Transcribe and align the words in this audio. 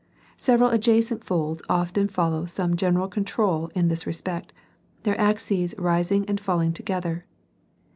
Several 0.35 0.71
adjacent 0.71 1.23
folds 1.23 1.61
often 1.69 2.07
follow 2.07 2.47
some 2.47 2.75
general 2.75 3.07
control 3.07 3.67
in 3.75 3.87
this 3.87 4.07
respect, 4.07 4.51
their 5.03 5.21
axes 5.21 5.75
rising 5.77 6.25
and 6.27 6.39
falling 6.39 6.73
together. 6.73 7.27